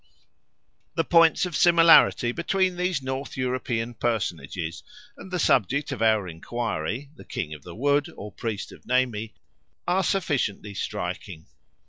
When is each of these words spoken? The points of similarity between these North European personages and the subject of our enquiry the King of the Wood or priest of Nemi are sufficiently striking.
The 0.95 1.03
points 1.03 1.45
of 1.45 1.55
similarity 1.55 2.31
between 2.31 2.75
these 2.75 3.03
North 3.03 3.37
European 3.37 3.93
personages 3.93 4.81
and 5.15 5.29
the 5.29 5.37
subject 5.37 5.91
of 5.91 6.01
our 6.01 6.27
enquiry 6.27 7.11
the 7.15 7.23
King 7.23 7.53
of 7.53 7.61
the 7.61 7.75
Wood 7.75 8.11
or 8.17 8.31
priest 8.31 8.71
of 8.71 8.87
Nemi 8.87 9.35
are 9.87 10.01
sufficiently 10.03 10.73
striking. 10.73 11.45